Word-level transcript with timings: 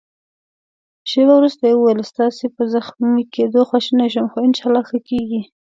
شېبه 1.09 1.33
وروسته 1.37 1.63
يې 1.69 1.73
وویل: 1.77 1.99
ستاسي 2.11 2.47
په 2.55 2.61
زخمي 2.73 3.23
کېدو 3.33 3.59
خواشینی 3.69 4.07
شوم، 4.13 4.27
خو 4.31 4.37
انشاالله 4.47 4.83
ښه 4.89 4.99
کېږې. 5.09 5.41